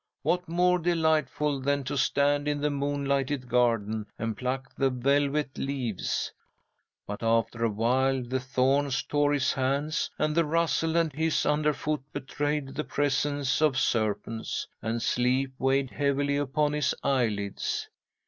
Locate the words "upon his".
16.37-16.95